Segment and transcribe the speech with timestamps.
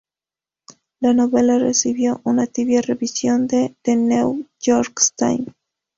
[0.99, 5.49] La novela recibió una tibia revisión de "The New York Times".